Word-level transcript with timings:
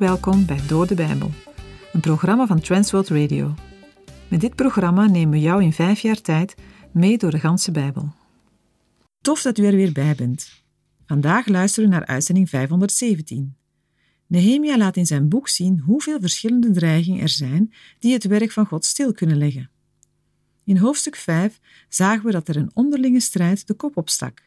Welkom 0.00 0.46
bij 0.46 0.66
Door 0.66 0.86
de 0.86 0.94
Bijbel, 0.94 1.30
een 1.92 2.00
programma 2.00 2.46
van 2.46 2.60
Transworld 2.60 3.08
Radio. 3.08 3.54
Met 4.28 4.40
dit 4.40 4.54
programma 4.54 5.06
nemen 5.06 5.30
we 5.30 5.40
jou 5.40 5.62
in 5.62 5.72
vijf 5.72 6.00
jaar 6.00 6.20
tijd 6.20 6.54
mee 6.92 7.18
door 7.18 7.30
de 7.30 7.38
ganse 7.38 7.70
Bijbel. 7.70 8.12
Tof 9.20 9.42
dat 9.42 9.58
u 9.58 9.64
er 9.64 9.74
weer 9.74 9.92
bij 9.92 10.14
bent. 10.14 10.62
Vandaag 11.06 11.46
luisteren 11.46 11.90
we 11.90 11.96
naar 11.96 12.06
uitzending 12.06 12.48
517. 12.48 13.56
Nehemia 14.26 14.76
laat 14.76 14.96
in 14.96 15.06
zijn 15.06 15.28
boek 15.28 15.48
zien 15.48 15.80
hoeveel 15.80 16.20
verschillende 16.20 16.70
dreigingen 16.70 17.20
er 17.20 17.28
zijn 17.28 17.72
die 17.98 18.12
het 18.12 18.24
werk 18.24 18.50
van 18.50 18.66
God 18.66 18.84
stil 18.84 19.12
kunnen 19.12 19.36
leggen. 19.36 19.70
In 20.64 20.76
hoofdstuk 20.76 21.16
5 21.16 21.60
zagen 21.88 22.24
we 22.24 22.32
dat 22.32 22.48
er 22.48 22.56
een 22.56 22.70
onderlinge 22.74 23.20
strijd 23.20 23.66
de 23.66 23.74
kop 23.74 23.96
opstak. 23.96 24.42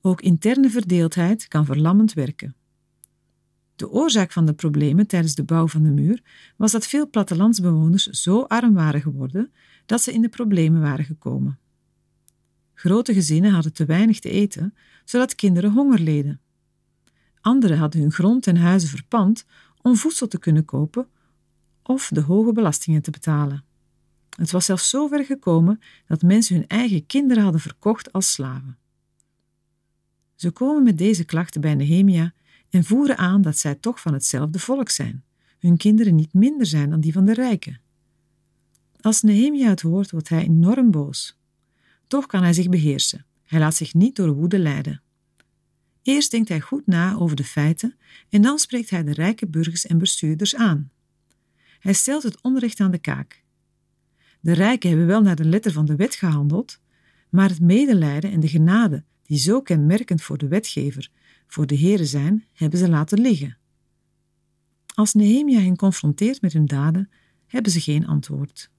Ook 0.00 0.20
interne 0.20 0.70
verdeeldheid 0.70 1.48
kan 1.48 1.64
verlammend 1.64 2.12
werken. 2.12 2.56
De 3.76 3.90
oorzaak 3.90 4.32
van 4.32 4.46
de 4.46 4.52
problemen 4.52 5.06
tijdens 5.06 5.34
de 5.34 5.44
bouw 5.44 5.68
van 5.68 5.82
de 5.82 5.90
muur 5.90 6.22
was 6.56 6.72
dat 6.72 6.86
veel 6.86 7.10
plattelandsbewoners 7.10 8.06
zo 8.06 8.42
arm 8.42 8.74
waren 8.74 9.00
geworden 9.00 9.52
dat 9.86 10.02
ze 10.02 10.12
in 10.12 10.22
de 10.22 10.28
problemen 10.28 10.80
waren 10.80 11.04
gekomen. 11.04 11.58
Grote 12.74 13.14
gezinnen 13.14 13.50
hadden 13.50 13.72
te 13.72 13.84
weinig 13.84 14.20
te 14.20 14.30
eten, 14.30 14.74
zodat 15.04 15.34
kinderen 15.34 15.72
honger 15.72 16.00
leden. 16.00 16.40
Anderen 17.40 17.78
hadden 17.78 18.00
hun 18.00 18.12
grond 18.12 18.46
en 18.46 18.56
huizen 18.56 18.88
verpand 18.88 19.44
om 19.82 19.96
voedsel 19.96 20.28
te 20.28 20.38
kunnen 20.38 20.64
kopen 20.64 21.08
of 21.82 22.10
de 22.12 22.20
hoge 22.20 22.52
belastingen 22.52 23.02
te 23.02 23.10
betalen. 23.10 23.64
Het 24.36 24.50
was 24.50 24.64
zelfs 24.64 24.88
zo 24.88 25.06
ver 25.06 25.24
gekomen 25.24 25.80
dat 26.06 26.22
mensen 26.22 26.56
hun 26.56 26.66
eigen 26.66 27.06
kinderen 27.06 27.42
hadden 27.42 27.60
verkocht 27.60 28.12
als 28.12 28.32
slaven. 28.32 28.78
Ze 30.34 30.50
komen 30.50 30.82
met 30.82 30.98
deze 30.98 31.24
klachten 31.24 31.60
bij 31.60 31.74
Nehemia 31.74 32.32
en 32.74 32.84
voeren 32.84 33.18
aan 33.18 33.42
dat 33.42 33.58
zij 33.58 33.74
toch 33.74 34.00
van 34.00 34.12
hetzelfde 34.12 34.58
volk 34.58 34.88
zijn, 34.88 35.24
hun 35.58 35.76
kinderen 35.76 36.14
niet 36.14 36.32
minder 36.32 36.66
zijn 36.66 36.90
dan 36.90 37.00
die 37.00 37.12
van 37.12 37.24
de 37.24 37.34
rijken. 37.34 37.80
Als 39.00 39.22
Nehemia 39.22 39.68
het 39.68 39.80
hoort, 39.80 40.10
wordt 40.10 40.28
hij 40.28 40.42
enorm 40.42 40.90
boos. 40.90 41.38
Toch 42.06 42.26
kan 42.26 42.42
hij 42.42 42.52
zich 42.52 42.68
beheersen. 42.68 43.26
Hij 43.42 43.58
laat 43.58 43.74
zich 43.74 43.94
niet 43.94 44.16
door 44.16 44.34
woede 44.34 44.58
leiden. 44.58 45.02
Eerst 46.02 46.30
denkt 46.30 46.48
hij 46.48 46.60
goed 46.60 46.86
na 46.86 47.14
over 47.14 47.36
de 47.36 47.44
feiten 47.44 47.96
en 48.28 48.42
dan 48.42 48.58
spreekt 48.58 48.90
hij 48.90 49.04
de 49.04 49.12
rijke 49.12 49.46
burgers 49.46 49.86
en 49.86 49.98
bestuurders 49.98 50.54
aan. 50.56 50.90
Hij 51.78 51.92
stelt 51.92 52.22
het 52.22 52.42
onrecht 52.42 52.80
aan 52.80 52.90
de 52.90 52.98
kaak. 52.98 53.42
De 54.40 54.52
rijken 54.52 54.88
hebben 54.88 55.06
wel 55.06 55.22
naar 55.22 55.36
de 55.36 55.44
letter 55.44 55.72
van 55.72 55.84
de 55.84 55.96
wet 55.96 56.14
gehandeld, 56.14 56.80
maar 57.28 57.48
het 57.48 57.60
medelijden 57.60 58.30
en 58.30 58.40
de 58.40 58.48
genade 58.48 59.04
die 59.22 59.38
zo 59.38 59.62
kenmerkend 59.62 60.22
voor 60.22 60.38
de 60.38 60.48
wetgever, 60.48 61.10
voor 61.46 61.66
de 61.66 61.74
heren 61.74 62.06
zijn, 62.06 62.44
hebben 62.52 62.78
ze 62.78 62.88
laten 62.88 63.20
liggen. 63.20 63.56
Als 64.94 65.14
Nehemia 65.14 65.60
hen 65.60 65.76
confronteert 65.76 66.40
met 66.40 66.52
hun 66.52 66.66
daden, 66.66 67.10
hebben 67.46 67.72
ze 67.72 67.80
geen 67.80 68.06
antwoord. 68.06 68.70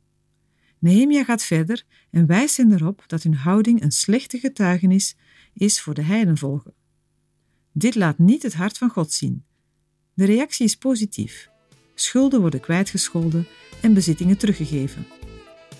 Nehemia 0.79 1.23
gaat 1.23 1.43
verder 1.43 1.83
en 2.09 2.25
wijst 2.25 2.57
hen 2.57 2.71
erop 2.71 3.03
dat 3.07 3.23
hun 3.23 3.35
houding 3.35 3.81
een 3.81 3.91
slechte 3.91 4.39
getuigenis 4.39 5.15
is 5.53 5.81
voor 5.81 5.93
de 5.93 6.01
heidenvolgen. 6.01 6.73
Dit 7.71 7.95
laat 7.95 8.17
niet 8.17 8.43
het 8.43 8.53
hart 8.53 8.77
van 8.77 8.89
God 8.89 9.11
zien. 9.11 9.43
De 10.13 10.25
reactie 10.25 10.65
is 10.65 10.75
positief. 10.75 11.49
Schulden 11.95 12.41
worden 12.41 12.59
kwijtgescholden 12.59 13.47
en 13.81 13.93
bezittingen 13.93 14.37
teruggegeven. 14.37 15.07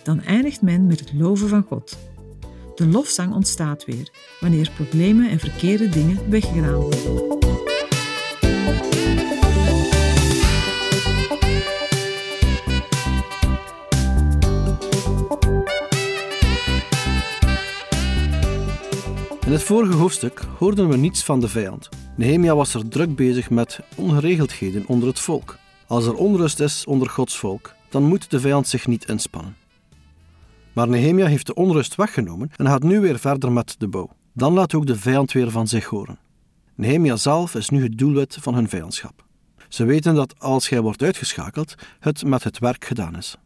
Dan 0.03 0.22
eindigt 0.22 0.61
men 0.61 0.86
met 0.86 0.99
het 0.99 1.14
loven 1.14 1.49
van 1.49 1.64
God. 1.64 1.97
De 2.75 2.87
lofzang 2.87 3.33
ontstaat 3.33 3.86
weer 3.86 4.09
wanneer 4.39 4.71
problemen 4.75 5.30
en 5.30 5.39
verkeerde 5.39 5.89
dingen 5.89 6.30
weggedaan 6.30 6.73
worden. 6.73 7.33
In 19.45 19.52
het 19.52 19.63
vorige 19.63 19.93
hoofdstuk 19.93 20.42
hoorden 20.57 20.89
we 20.89 20.97
niets 20.97 21.23
van 21.23 21.39
de 21.39 21.47
vijand. 21.47 21.89
Nehemia 22.15 22.55
was 22.55 22.73
er 22.73 22.87
druk 22.87 23.15
bezig 23.15 23.49
met 23.49 23.80
ongeregeldheden 23.95 24.83
onder 24.87 25.07
het 25.07 25.19
volk. 25.19 25.57
Als 25.87 26.05
er 26.05 26.13
onrust 26.13 26.59
is 26.59 26.86
onder 26.86 27.09
Gods 27.09 27.37
volk, 27.37 27.73
dan 27.89 28.03
moet 28.03 28.31
de 28.31 28.39
vijand 28.39 28.67
zich 28.67 28.87
niet 28.87 29.07
inspannen. 29.07 29.55
Maar 30.75 30.87
Nehemia 30.87 31.25
heeft 31.25 31.45
de 31.45 31.53
onrust 31.53 31.95
weggenomen 31.95 32.52
en 32.55 32.65
gaat 32.65 32.83
nu 32.83 32.99
weer 32.99 33.19
verder 33.19 33.52
met 33.52 33.75
de 33.77 33.87
bouw. 33.87 34.09
Dan 34.33 34.53
laat 34.53 34.73
ook 34.73 34.86
de 34.86 34.95
vijand 34.95 35.31
weer 35.31 35.52
van 35.52 35.67
zich 35.67 35.86
horen. 35.86 36.19
Nehemia 36.75 37.15
zelf 37.15 37.55
is 37.55 37.69
nu 37.69 37.83
het 37.83 37.97
doelwit 37.97 38.37
van 38.41 38.53
hun 38.55 38.69
vijandschap. 38.69 39.25
Ze 39.69 39.86
weten 39.86 40.15
dat 40.15 40.39
als 40.39 40.69
hij 40.69 40.81
wordt 40.81 41.03
uitgeschakeld, 41.03 41.75
het 41.99 42.25
met 42.25 42.43
het 42.43 42.59
werk 42.59 42.86
gedaan 42.86 43.17
is. 43.17 43.37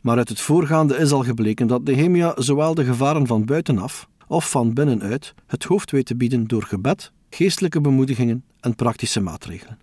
Maar 0.00 0.16
uit 0.16 0.28
het 0.28 0.40
voorgaande 0.40 0.96
is 0.96 1.12
al 1.12 1.22
gebleken 1.22 1.66
dat 1.66 1.84
Nehemia 1.84 2.32
zowel 2.36 2.74
de 2.74 2.84
gevaren 2.84 3.26
van 3.26 3.44
buitenaf 3.44 4.08
of 4.26 4.50
van 4.50 4.74
binnenuit 4.74 5.34
het 5.46 5.64
hoofd 5.64 5.90
weet 5.90 6.06
te 6.06 6.16
bieden 6.16 6.46
door 6.46 6.62
gebed, 6.62 7.12
geestelijke 7.30 7.80
bemoedigingen 7.80 8.44
en 8.60 8.74
praktische 8.74 9.20
maatregelen. 9.20 9.78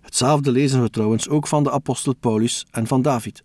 Hetzelfde 0.00 0.52
lezen 0.52 0.82
we 0.82 0.90
trouwens 0.90 1.28
ook 1.28 1.46
van 1.46 1.62
de 1.62 1.70
apostel 1.70 2.14
Paulus 2.14 2.66
en 2.70 2.86
van 2.86 3.02
David. 3.02 3.42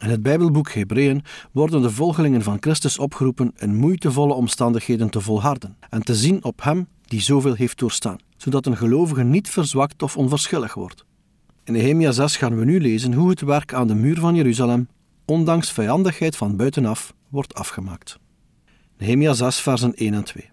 In 0.00 0.10
het 0.10 0.22
Bijbelboek 0.22 0.72
Hebreeën 0.72 1.22
worden 1.52 1.82
de 1.82 1.90
volgelingen 1.90 2.42
van 2.42 2.56
Christus 2.60 2.98
opgeroepen 2.98 3.52
in 3.58 3.76
moeitevolle 3.76 4.32
omstandigheden 4.34 5.10
te 5.10 5.20
volharden 5.20 5.76
en 5.90 6.02
te 6.02 6.14
zien 6.14 6.44
op 6.44 6.62
Hem 6.62 6.88
die 7.04 7.20
zoveel 7.20 7.54
heeft 7.54 7.78
doorstaan, 7.78 8.18
zodat 8.36 8.66
een 8.66 8.76
gelovige 8.76 9.22
niet 9.22 9.48
verzwakt 9.48 10.02
of 10.02 10.16
onverschillig 10.16 10.74
wordt. 10.74 11.04
In 11.64 11.72
Nehemia 11.72 12.12
6 12.12 12.36
gaan 12.36 12.58
we 12.58 12.64
nu 12.64 12.80
lezen 12.80 13.12
hoe 13.12 13.30
het 13.30 13.40
werk 13.40 13.74
aan 13.74 13.86
de 13.86 13.94
muur 13.94 14.18
van 14.18 14.34
Jeruzalem, 14.34 14.88
ondanks 15.24 15.72
vijandigheid 15.72 16.36
van 16.36 16.56
buitenaf, 16.56 17.14
wordt 17.28 17.54
afgemaakt. 17.54 18.18
Nehemia 18.98 19.32
6, 19.32 19.60
versen 19.60 19.94
1 19.94 20.14
en 20.14 20.24
2. 20.24 20.48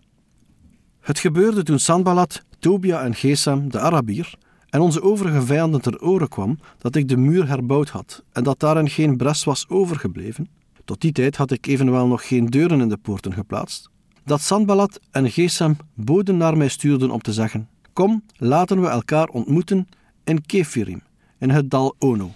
Het 1.00 1.20
gebeurde 1.20 1.64
toen 1.64 1.80
Sanballat, 1.80 2.44
Tobia 2.60 3.02
en 3.04 3.16
Gesem, 3.16 3.72
de 3.72 3.80
Arabier, 3.80 4.38
en 4.70 4.80
onze 4.80 5.02
overige 5.02 5.42
vijanden 5.42 5.82
ter 5.82 6.02
oren 6.02 6.30
kwam 6.30 6.60
dat 6.78 6.96
ik 6.96 7.08
de 7.08 7.18
muur 7.18 7.48
herbouwd 7.48 7.90
had 7.90 8.24
en 8.32 8.44
dat 8.44 8.60
daarin 8.60 8.90
geen 8.90 9.18
bres 9.18 9.44
was 9.44 9.70
overgebleven. 9.70 10.50
Tot 10.86 11.02
die 11.02 11.12
tijd 11.12 11.36
had 11.36 11.52
ik 11.52 11.68
evenwel 11.68 12.08
nog 12.08 12.28
geen 12.28 12.46
deuren 12.46 12.82
in 12.82 12.90
de 12.90 12.98
poorten 12.98 13.34
geplaatst. 13.34 13.90
Dat 14.26 14.42
Sanballat 14.42 15.00
en 15.12 15.32
Gesem 15.32 15.78
boden 15.94 16.38
naar 16.38 16.58
mij 16.58 16.68
stuurden 16.68 17.10
om 17.12 17.22
te 17.22 17.34
zeggen: 17.34 17.70
Kom, 17.94 18.24
laten 18.36 18.82
we 18.82 18.88
elkaar 18.88 19.28
ontmoeten 19.28 19.88
in 20.24 20.46
Kefirim, 20.46 21.02
in 21.38 21.50
het 21.50 21.70
dal 21.70 21.96
Ono. 22.00 22.32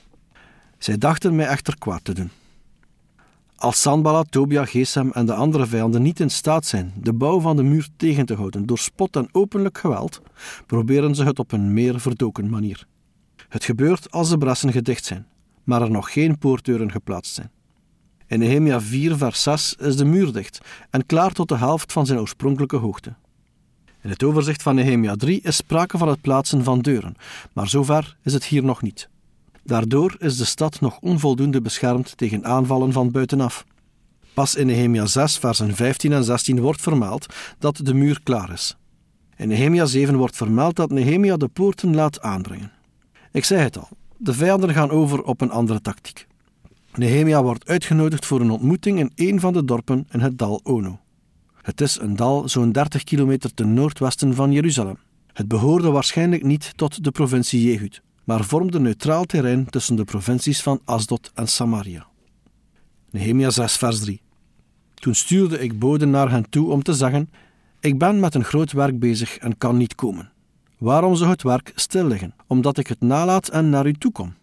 Zij 0.77 0.97
dachten 0.97 1.35
mij 1.35 1.47
echter 1.47 1.77
kwaad 1.77 2.03
te 2.03 2.13
doen. 2.13 2.29
Als 3.61 3.81
Sanballat, 3.81 4.31
Tobia, 4.31 4.65
Gesem 4.65 5.11
en 5.11 5.25
de 5.25 5.33
andere 5.33 5.65
vijanden 5.65 6.01
niet 6.01 6.19
in 6.19 6.29
staat 6.29 6.65
zijn 6.65 6.93
de 6.95 7.13
bouw 7.13 7.39
van 7.39 7.55
de 7.55 7.63
muur 7.63 7.87
tegen 7.97 8.25
te 8.25 8.33
houden 8.33 8.65
door 8.65 8.77
spot 8.77 9.15
en 9.15 9.29
openlijk 9.31 9.77
geweld, 9.77 10.21
proberen 10.65 11.15
ze 11.15 11.23
het 11.23 11.39
op 11.39 11.51
een 11.51 11.73
meer 11.73 11.99
verdoken 11.99 12.49
manier. 12.49 12.87
Het 13.49 13.63
gebeurt 13.63 14.11
als 14.11 14.29
de 14.29 14.37
brassen 14.37 14.71
gedicht 14.71 15.05
zijn, 15.05 15.27
maar 15.63 15.81
er 15.81 15.91
nog 15.91 16.13
geen 16.13 16.37
poortdeuren 16.37 16.91
geplaatst 16.91 17.33
zijn. 17.33 17.51
In 18.27 18.39
Nehemia 18.39 18.81
4, 18.81 19.17
vers 19.17 19.43
6 19.43 19.75
is 19.79 19.95
de 19.95 20.05
muur 20.05 20.31
dicht 20.31 20.59
en 20.89 21.05
klaar 21.05 21.31
tot 21.31 21.49
de 21.49 21.57
helft 21.57 21.91
van 21.91 22.05
zijn 22.05 22.19
oorspronkelijke 22.19 22.77
hoogte. 22.77 23.13
In 24.01 24.09
het 24.09 24.23
overzicht 24.23 24.61
van 24.61 24.75
Nehemia 24.75 25.15
3 25.15 25.41
is 25.41 25.55
sprake 25.55 25.97
van 25.97 26.07
het 26.07 26.21
plaatsen 26.21 26.63
van 26.63 26.79
deuren, 26.79 27.15
maar 27.53 27.69
zover 27.69 28.17
is 28.23 28.33
het 28.33 28.45
hier 28.45 28.63
nog 28.63 28.81
niet. 28.81 29.09
Daardoor 29.63 30.15
is 30.19 30.37
de 30.37 30.45
stad 30.45 30.81
nog 30.81 30.99
onvoldoende 30.99 31.61
beschermd 31.61 32.17
tegen 32.17 32.45
aanvallen 32.45 32.91
van 32.91 33.11
buitenaf. 33.11 33.65
Pas 34.33 34.55
in 34.55 34.67
Nehemia 34.67 35.05
6, 35.05 35.37
versen 35.37 35.75
15 35.75 36.11
en 36.11 36.23
16 36.23 36.59
wordt 36.59 36.81
vermeld 36.81 37.25
dat 37.59 37.79
de 37.83 37.93
muur 37.93 38.19
klaar 38.23 38.51
is. 38.51 38.77
In 39.35 39.47
Nehemia 39.47 39.85
7 39.85 40.15
wordt 40.15 40.35
vermeld 40.35 40.75
dat 40.75 40.91
Nehemia 40.91 41.37
de 41.37 41.47
poorten 41.47 41.95
laat 41.95 42.21
aanbrengen. 42.21 42.71
Ik 43.31 43.45
zei 43.45 43.61
het 43.61 43.77
al, 43.77 43.87
de 44.17 44.33
vijanden 44.33 44.73
gaan 44.73 44.89
over 44.89 45.23
op 45.23 45.41
een 45.41 45.51
andere 45.51 45.81
tactiek. 45.81 46.27
Nehemia 46.95 47.43
wordt 47.43 47.67
uitgenodigd 47.67 48.25
voor 48.25 48.41
een 48.41 48.51
ontmoeting 48.51 48.99
in 48.99 49.11
een 49.15 49.39
van 49.39 49.53
de 49.53 49.65
dorpen 49.65 50.07
in 50.11 50.19
het 50.19 50.37
dal 50.37 50.59
Ono. 50.63 50.99
Het 51.61 51.81
is 51.81 51.99
een 51.99 52.15
dal 52.15 52.49
zo'n 52.49 52.71
30 52.71 53.03
kilometer 53.03 53.53
ten 53.53 53.73
noordwesten 53.73 54.35
van 54.35 54.51
Jeruzalem. 54.51 54.97
Het 55.33 55.47
behoorde 55.47 55.89
waarschijnlijk 55.89 56.43
niet 56.43 56.73
tot 56.75 57.03
de 57.03 57.11
provincie 57.11 57.71
Jehud 57.71 58.01
maar 58.23 58.43
vormde 58.43 58.79
neutraal 58.79 59.23
terrein 59.23 59.65
tussen 59.65 59.95
de 59.95 60.03
provincies 60.03 60.61
van 60.61 60.81
Asdod 60.85 61.31
en 61.33 61.47
Samaria. 61.47 62.07
Nehemia 63.11 63.49
6, 63.49 63.77
vers 63.77 63.99
3. 63.99 64.21
Toen 64.93 65.15
stuurde 65.15 65.59
ik 65.59 65.79
boden 65.79 66.09
naar 66.09 66.31
hen 66.31 66.49
toe 66.49 66.71
om 66.71 66.83
te 66.83 66.93
zeggen: 66.93 67.29
Ik 67.79 67.97
ben 67.97 68.19
met 68.19 68.35
een 68.35 68.43
groot 68.43 68.71
werk 68.71 68.99
bezig 68.99 69.37
en 69.37 69.57
kan 69.57 69.77
niet 69.77 69.95
komen. 69.95 70.31
Waarom 70.77 71.15
zou 71.15 71.29
het 71.29 71.43
werk 71.43 71.71
stil 71.75 72.05
liggen? 72.05 72.35
Omdat 72.47 72.77
ik 72.77 72.87
het 72.87 73.01
nalaat 73.01 73.47
en 73.47 73.69
naar 73.69 73.87
u 73.87 73.93
toe 73.93 74.11
kom. 74.11 74.33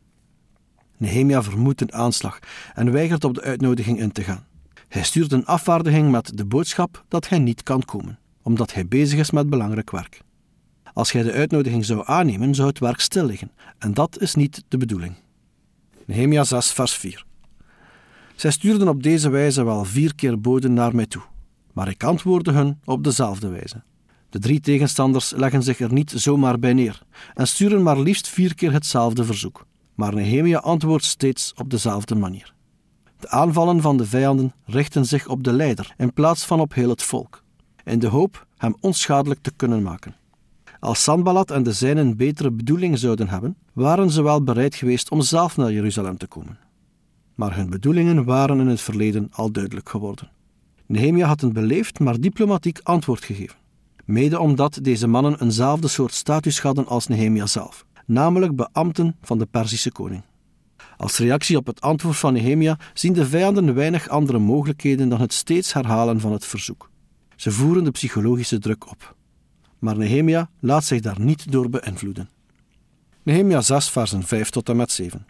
Nehemia 0.96 1.42
vermoedt 1.42 1.80
een 1.80 1.92
aanslag 1.92 2.38
en 2.74 2.92
weigert 2.92 3.24
op 3.24 3.34
de 3.34 3.40
uitnodiging 3.40 3.98
in 3.98 4.12
te 4.12 4.22
gaan. 4.22 4.46
Hij 4.88 5.02
stuurt 5.02 5.32
een 5.32 5.46
afvaardiging 5.46 6.10
met 6.10 6.36
de 6.36 6.44
boodschap 6.44 7.04
dat 7.08 7.28
hij 7.28 7.38
niet 7.38 7.62
kan 7.62 7.84
komen, 7.84 8.18
omdat 8.42 8.74
hij 8.74 8.86
bezig 8.86 9.18
is 9.18 9.30
met 9.30 9.50
belangrijk 9.50 9.90
werk. 9.90 10.20
Als 10.98 11.10
gij 11.10 11.22
de 11.22 11.32
uitnodiging 11.32 11.84
zou 11.84 12.02
aannemen, 12.04 12.54
zou 12.54 12.68
het 12.68 12.78
werk 12.78 13.00
stil 13.00 13.24
liggen. 13.24 13.50
En 13.78 13.94
dat 13.94 14.20
is 14.20 14.34
niet 14.34 14.64
de 14.68 14.78
bedoeling. 14.78 15.14
Nehemia 16.04 16.44
6, 16.44 16.72
vers 16.72 16.92
4. 16.92 17.24
Zij 18.34 18.50
stuurden 18.50 18.88
op 18.88 19.02
deze 19.02 19.30
wijze 19.30 19.64
wel 19.64 19.84
vier 19.84 20.14
keer 20.14 20.40
boden 20.40 20.72
naar 20.72 20.94
mij 20.94 21.06
toe, 21.06 21.22
maar 21.72 21.88
ik 21.88 22.04
antwoordde 22.04 22.52
hun 22.52 22.80
op 22.84 23.04
dezelfde 23.04 23.48
wijze. 23.48 23.82
De 24.30 24.38
drie 24.38 24.60
tegenstanders 24.60 25.30
leggen 25.30 25.62
zich 25.62 25.80
er 25.80 25.92
niet 25.92 26.10
zomaar 26.10 26.58
bij 26.58 26.72
neer 26.72 27.02
en 27.34 27.48
sturen 27.48 27.82
maar 27.82 27.98
liefst 27.98 28.28
vier 28.28 28.54
keer 28.54 28.72
hetzelfde 28.72 29.24
verzoek. 29.24 29.66
Maar 29.94 30.14
Nehemia 30.14 30.58
antwoordt 30.58 31.04
steeds 31.04 31.52
op 31.56 31.70
dezelfde 31.70 32.14
manier. 32.14 32.54
De 33.18 33.28
aanvallen 33.28 33.80
van 33.80 33.96
de 33.96 34.06
vijanden 34.06 34.54
richten 34.64 35.04
zich 35.04 35.28
op 35.28 35.44
de 35.44 35.52
leider 35.52 35.94
in 35.96 36.12
plaats 36.12 36.44
van 36.44 36.60
op 36.60 36.74
heel 36.74 36.88
het 36.88 37.02
volk, 37.02 37.42
in 37.84 37.98
de 37.98 38.08
hoop 38.08 38.46
hem 38.56 38.76
onschadelijk 38.80 39.40
te 39.42 39.52
kunnen 39.56 39.82
maken. 39.82 40.14
Als 40.80 41.02
Sanballat 41.02 41.50
en 41.50 41.62
de 41.62 41.72
zijnen 41.72 42.16
betere 42.16 42.50
bedoeling 42.50 42.98
zouden 42.98 43.28
hebben, 43.28 43.56
waren 43.72 44.10
ze 44.10 44.22
wel 44.22 44.42
bereid 44.42 44.74
geweest 44.74 45.10
om 45.10 45.20
zelf 45.20 45.56
naar 45.56 45.72
Jeruzalem 45.72 46.16
te 46.16 46.26
komen. 46.26 46.58
Maar 47.34 47.56
hun 47.56 47.70
bedoelingen 47.70 48.24
waren 48.24 48.60
in 48.60 48.66
het 48.66 48.80
verleden 48.80 49.28
al 49.30 49.52
duidelijk 49.52 49.88
geworden. 49.88 50.30
Nehemia 50.86 51.26
had 51.26 51.42
een 51.42 51.52
beleefd 51.52 51.98
maar 51.98 52.20
diplomatiek 52.20 52.80
antwoord 52.82 53.24
gegeven, 53.24 53.56
mede 54.04 54.38
omdat 54.38 54.78
deze 54.82 55.06
mannen 55.06 55.42
eenzelfde 55.42 55.88
soort 55.88 56.12
status 56.12 56.60
hadden 56.60 56.86
als 56.86 57.06
Nehemia 57.06 57.46
zelf, 57.46 57.86
namelijk 58.06 58.56
beambten 58.56 59.16
van 59.22 59.38
de 59.38 59.46
Perzische 59.46 59.92
koning. 59.92 60.22
Als 60.96 61.18
reactie 61.18 61.56
op 61.56 61.66
het 61.66 61.80
antwoord 61.80 62.16
van 62.16 62.32
Nehemia 62.32 62.78
zien 62.94 63.12
de 63.12 63.26
vijanden 63.26 63.74
weinig 63.74 64.08
andere 64.08 64.38
mogelijkheden 64.38 65.08
dan 65.08 65.20
het 65.20 65.32
steeds 65.32 65.72
herhalen 65.72 66.20
van 66.20 66.32
het 66.32 66.44
verzoek. 66.44 66.90
Ze 67.36 67.50
voeren 67.50 67.84
de 67.84 67.90
psychologische 67.90 68.58
druk 68.58 68.90
op. 68.90 69.16
Maar 69.78 69.96
Nehemia 69.96 70.50
laat 70.60 70.84
zich 70.84 71.00
daar 71.00 71.20
niet 71.20 71.52
door 71.52 71.70
beïnvloeden. 71.70 72.28
Nehemia 73.22 73.60
6, 73.60 73.90
versen 73.90 74.22
5 74.22 74.50
tot 74.50 74.68
en 74.68 74.76
met 74.76 74.90
7. 74.90 75.26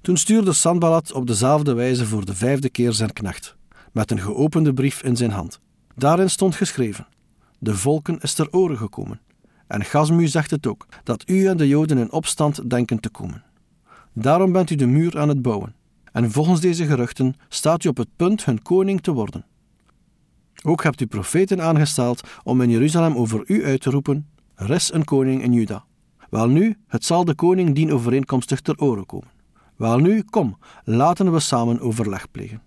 Toen 0.00 0.16
stuurde 0.16 0.52
Sanballat 0.52 1.12
op 1.12 1.26
dezelfde 1.26 1.74
wijze 1.74 2.06
voor 2.06 2.24
de 2.24 2.34
vijfde 2.34 2.70
keer 2.70 2.92
zijn 2.92 3.12
knecht, 3.12 3.56
met 3.92 4.10
een 4.10 4.20
geopende 4.20 4.72
brief 4.72 5.02
in 5.02 5.16
zijn 5.16 5.30
hand. 5.30 5.60
Daarin 5.94 6.30
stond 6.30 6.54
geschreven: 6.54 7.06
De 7.58 7.76
volken 7.76 8.18
is 8.20 8.34
ter 8.34 8.48
oren 8.50 8.76
gekomen. 8.76 9.20
En 9.66 9.84
Gazmu 9.84 10.26
zegt 10.26 10.50
het 10.50 10.66
ook, 10.66 10.86
dat 11.04 11.28
u 11.28 11.46
en 11.46 11.56
de 11.56 11.68
Joden 11.68 11.98
in 11.98 12.12
opstand 12.12 12.70
denken 12.70 13.00
te 13.00 13.08
komen. 13.08 13.42
Daarom 14.12 14.52
bent 14.52 14.70
u 14.70 14.74
de 14.74 14.86
muur 14.86 15.18
aan 15.18 15.28
het 15.28 15.42
bouwen. 15.42 15.74
En 16.12 16.30
volgens 16.30 16.60
deze 16.60 16.86
geruchten 16.86 17.34
staat 17.48 17.84
u 17.84 17.88
op 17.88 17.96
het 17.96 18.08
punt 18.16 18.44
hun 18.44 18.62
koning 18.62 19.00
te 19.00 19.12
worden. 19.12 19.44
Ook 20.62 20.82
hebt 20.82 21.00
u 21.00 21.06
profeten 21.06 21.62
aangesteld 21.62 22.20
om 22.42 22.60
in 22.60 22.70
Jeruzalem 22.70 23.16
over 23.16 23.42
u 23.46 23.64
uit 23.64 23.80
te 23.80 23.90
roepen: 23.90 24.28
is 24.56 24.92
een 24.92 25.04
koning 25.04 25.42
in 25.42 25.52
Juda. 25.52 25.84
Welnu, 26.30 26.76
het 26.86 27.04
zal 27.04 27.24
de 27.24 27.34
koning 27.34 27.74
dien 27.74 27.92
overeenkomstig 27.92 28.60
ter 28.60 28.78
oren 28.78 29.06
komen. 29.06 29.28
Welnu, 29.76 30.22
kom, 30.22 30.58
laten 30.84 31.32
we 31.32 31.40
samen 31.40 31.80
overleg 31.80 32.30
plegen. 32.30 32.62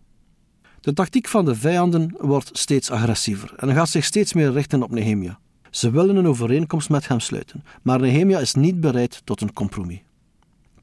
De 0.79 0.93
tactiek 0.93 1.27
van 1.27 1.45
de 1.45 1.55
vijanden 1.55 2.15
wordt 2.19 2.57
steeds 2.57 2.91
agressiever 2.91 3.53
en 3.55 3.73
gaat 3.73 3.89
zich 3.89 4.03
steeds 4.05 4.33
meer 4.33 4.51
richten 4.51 4.83
op 4.83 4.91
Nehemia. 4.91 5.39
Ze 5.69 5.91
willen 5.91 6.15
een 6.15 6.27
overeenkomst 6.27 6.89
met 6.89 7.07
hem 7.07 7.19
sluiten, 7.19 7.63
maar 7.81 7.99
Nehemia 7.99 8.39
is 8.39 8.53
niet 8.53 8.79
bereid 8.79 9.21
tot 9.23 9.41
een 9.41 9.53
compromis. 9.53 10.01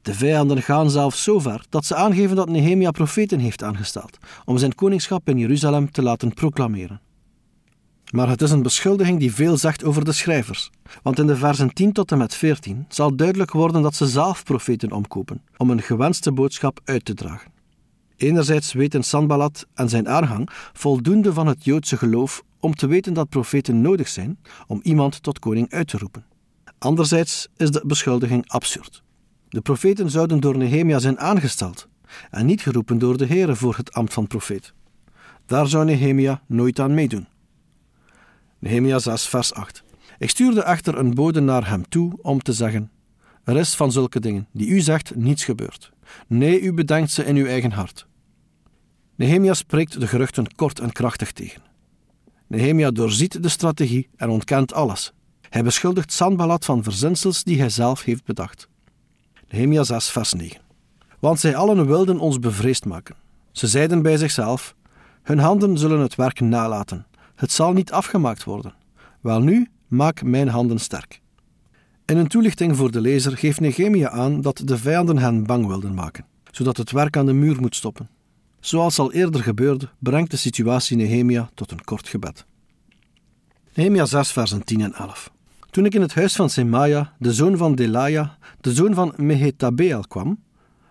De 0.05 0.13
vijanden 0.13 0.61
gaan 0.61 0.89
zelfs 0.89 1.23
zo 1.23 1.39
ver 1.39 1.65
dat 1.69 1.85
ze 1.85 1.95
aangeven 1.95 2.35
dat 2.35 2.49
Nehemia 2.49 2.91
profeten 2.91 3.39
heeft 3.39 3.63
aangesteld 3.63 4.17
om 4.43 4.57
zijn 4.57 4.75
koningschap 4.75 5.29
in 5.29 5.37
Jeruzalem 5.37 5.91
te 5.91 6.01
laten 6.01 6.33
proclameren. 6.33 7.01
Maar 8.11 8.29
het 8.29 8.41
is 8.41 8.51
een 8.51 8.61
beschuldiging 8.61 9.19
die 9.19 9.33
veel 9.33 9.57
zegt 9.57 9.83
over 9.83 10.05
de 10.05 10.11
schrijvers, 10.11 10.69
want 11.03 11.19
in 11.19 11.27
de 11.27 11.35
versen 11.35 11.73
10 11.73 11.91
tot 11.91 12.11
en 12.11 12.17
met 12.17 12.35
14 12.35 12.85
zal 12.89 13.15
duidelijk 13.15 13.51
worden 13.51 13.81
dat 13.81 13.95
ze 13.95 14.07
zelf 14.07 14.43
profeten 14.43 14.91
omkopen 14.91 15.41
om 15.57 15.69
een 15.69 15.81
gewenste 15.81 16.31
boodschap 16.31 16.79
uit 16.83 17.05
te 17.05 17.13
dragen. 17.13 17.51
Enerzijds 18.17 18.73
weten 18.73 19.03
Sanballat 19.03 19.65
en 19.73 19.89
zijn 19.89 20.09
aanhang 20.09 20.49
voldoende 20.73 21.33
van 21.33 21.47
het 21.47 21.63
Joodse 21.63 21.97
geloof 21.97 22.43
om 22.59 22.75
te 22.75 22.87
weten 22.87 23.13
dat 23.13 23.29
profeten 23.29 23.81
nodig 23.81 24.07
zijn 24.07 24.39
om 24.67 24.79
iemand 24.83 25.23
tot 25.23 25.39
koning 25.39 25.71
uit 25.71 25.87
te 25.87 25.97
roepen. 25.97 26.25
Anderzijds 26.77 27.47
is 27.57 27.71
de 27.71 27.83
beschuldiging 27.85 28.47
absurd. 28.47 29.03
De 29.55 29.61
profeten 29.61 30.09
zouden 30.09 30.39
door 30.39 30.57
Nehemia 30.57 30.99
zijn 30.99 31.19
aangesteld 31.19 31.87
en 32.31 32.45
niet 32.45 32.61
geroepen 32.61 32.97
door 32.97 33.17
de 33.17 33.25
Heere 33.25 33.55
voor 33.55 33.75
het 33.75 33.93
ambt 33.93 34.13
van 34.13 34.27
profeet. 34.27 34.73
Daar 35.45 35.67
zou 35.67 35.85
Nehemia 35.85 36.41
nooit 36.47 36.79
aan 36.79 36.93
meedoen. 36.93 37.27
Nehemia 38.59 38.99
6, 38.99 39.27
vers 39.27 39.53
8. 39.53 39.83
Ik 40.17 40.29
stuurde 40.29 40.63
echter 40.63 40.97
een 40.97 41.13
bode 41.13 41.39
naar 41.39 41.69
hem 41.69 41.89
toe 41.89 42.17
om 42.21 42.41
te 42.41 42.53
zeggen: 42.53 42.91
Er 43.43 43.57
is 43.57 43.75
van 43.75 43.91
zulke 43.91 44.19
dingen 44.19 44.47
die 44.51 44.67
u 44.67 44.79
zegt 44.79 45.15
niets 45.15 45.43
gebeurd. 45.43 45.91
Nee, 46.27 46.61
u 46.61 46.73
bedenkt 46.73 47.11
ze 47.11 47.25
in 47.25 47.35
uw 47.35 47.45
eigen 47.45 47.71
hart. 47.71 48.07
Nehemia 49.15 49.53
spreekt 49.53 49.99
de 49.99 50.07
geruchten 50.07 50.55
kort 50.55 50.79
en 50.79 50.91
krachtig 50.91 51.31
tegen. 51.31 51.61
Nehemia 52.47 52.91
doorziet 52.91 53.43
de 53.43 53.49
strategie 53.49 54.09
en 54.15 54.29
ontkent 54.29 54.73
alles. 54.73 55.13
Hij 55.49 55.63
beschuldigt 55.63 56.13
Sanballat 56.13 56.65
van 56.65 56.83
verzinsels 56.83 57.43
die 57.43 57.59
hij 57.59 57.69
zelf 57.69 58.03
heeft 58.03 58.25
bedacht. 58.25 58.67
Nehemia 59.49 59.83
6, 59.83 60.09
vers 60.09 60.33
9. 60.33 60.61
Want 61.19 61.39
zij 61.39 61.55
allen 61.55 61.85
wilden 61.85 62.19
ons 62.19 62.39
bevreesd 62.39 62.85
maken. 62.85 63.15
Ze 63.51 63.67
zeiden 63.67 64.01
bij 64.01 64.17
zichzelf: 64.17 64.75
Hun 65.23 65.39
handen 65.39 65.77
zullen 65.77 65.99
het 65.99 66.15
werk 66.15 66.39
nalaten. 66.39 67.05
Het 67.35 67.51
zal 67.51 67.73
niet 67.73 67.91
afgemaakt 67.91 68.43
worden. 68.43 68.73
Welnu, 69.21 69.67
maak 69.87 70.23
mijn 70.23 70.47
handen 70.47 70.79
sterk. 70.79 71.21
In 72.05 72.17
een 72.17 72.27
toelichting 72.27 72.75
voor 72.75 72.91
de 72.91 73.01
lezer 73.01 73.37
geeft 73.37 73.59
Nehemia 73.59 74.09
aan 74.09 74.41
dat 74.41 74.61
de 74.65 74.77
vijanden 74.77 75.17
hen 75.17 75.45
bang 75.45 75.67
wilden 75.67 75.93
maken, 75.93 76.25
zodat 76.51 76.77
het 76.77 76.91
werk 76.91 77.17
aan 77.17 77.25
de 77.25 77.33
muur 77.33 77.61
moet 77.61 77.75
stoppen. 77.75 78.09
Zoals 78.59 78.99
al 78.99 79.13
eerder 79.13 79.43
gebeurde, 79.43 79.89
brengt 79.99 80.31
de 80.31 80.37
situatie 80.37 80.97
Nehemia 80.97 81.49
tot 81.53 81.71
een 81.71 81.83
kort 81.83 82.07
gebed. 82.07 82.45
Nehemia 83.73 84.05
6, 84.05 84.31
versen 84.31 84.63
10 84.63 84.81
en 84.81 84.93
11. 84.93 85.33
Toen 85.75 85.85
ik 85.85 85.93
in 85.93 86.01
het 86.01 86.13
huis 86.13 86.35
van 86.35 86.49
Semaia, 86.49 87.13
de 87.19 87.33
zoon 87.33 87.57
van 87.57 87.75
Delaya, 87.75 88.37
de 88.61 88.73
zoon 88.73 88.93
van 88.93 89.13
Mehetabeel 89.17 90.03
kwam, 90.07 90.39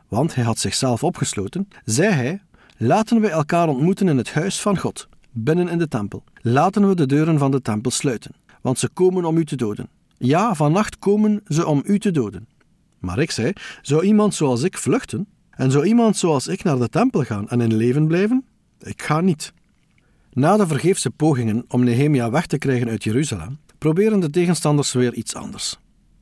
want 0.08 0.34
hij 0.34 0.44
had 0.44 0.58
zichzelf 0.58 1.04
opgesloten, 1.04 1.68
zei 1.84 2.12
hij: 2.12 2.42
Laten 2.76 3.20
we 3.20 3.28
elkaar 3.28 3.68
ontmoeten 3.68 4.08
in 4.08 4.16
het 4.16 4.32
huis 4.32 4.60
van 4.60 4.78
God, 4.78 5.08
binnen 5.30 5.68
in 5.68 5.78
de 5.78 5.88
tempel. 5.88 6.24
Laten 6.40 6.88
we 6.88 6.94
de 6.94 7.06
deuren 7.06 7.38
van 7.38 7.50
de 7.50 7.62
tempel 7.62 7.90
sluiten, 7.90 8.34
want 8.60 8.78
ze 8.78 8.88
komen 8.88 9.24
om 9.24 9.36
u 9.36 9.44
te 9.44 9.56
doden. 9.56 9.88
Ja, 10.18 10.54
vannacht 10.54 10.98
komen 10.98 11.42
ze 11.48 11.66
om 11.66 11.82
u 11.86 11.98
te 11.98 12.10
doden. 12.10 12.46
Maar 12.98 13.18
ik 13.18 13.30
zei: 13.30 13.52
Zou 13.82 14.04
iemand 14.04 14.34
zoals 14.34 14.62
ik 14.62 14.78
vluchten? 14.78 15.26
En 15.50 15.70
zou 15.70 15.86
iemand 15.86 16.16
zoals 16.16 16.46
ik 16.46 16.62
naar 16.62 16.78
de 16.78 16.88
tempel 16.88 17.22
gaan 17.22 17.48
en 17.48 17.60
in 17.60 17.74
leven 17.74 18.06
blijven? 18.06 18.44
Ik 18.78 19.02
ga 19.02 19.20
niet. 19.20 19.52
Na 20.32 20.56
de 20.56 20.66
vergeefse 20.66 21.10
pogingen 21.10 21.64
om 21.68 21.84
Nehemia 21.84 22.30
weg 22.30 22.46
te 22.46 22.58
krijgen 22.58 22.88
uit 22.88 23.04
Jeruzalem, 23.04 23.58
proberen 23.84 24.20
de 24.20 24.30
tegenstanders 24.30 24.92
weer 24.92 25.14
iets 25.14 25.34
anders. 25.34 25.78